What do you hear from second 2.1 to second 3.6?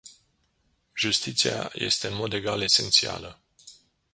mod egal esențială.